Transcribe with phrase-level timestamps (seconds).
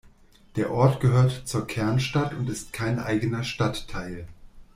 [0.55, 4.27] Der Ort gehört zur Kernstadt und ist kein eigener Stadtteil.